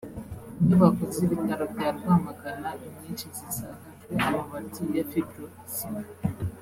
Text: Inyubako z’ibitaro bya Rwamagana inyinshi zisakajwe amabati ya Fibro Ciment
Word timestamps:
Inyubako 0.59 1.01
z’ibitaro 1.13 1.63
bya 1.73 1.89
Rwamagana 1.97 2.69
inyinshi 2.85 3.25
zisakajwe 3.37 4.13
amabati 4.25 4.83
ya 4.95 5.03
Fibro 5.09 5.45
Ciment 5.75 6.09